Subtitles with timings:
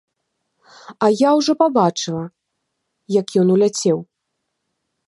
[1.07, 2.25] А я ўжо пабачыла,
[3.19, 3.97] як ён уляцеў.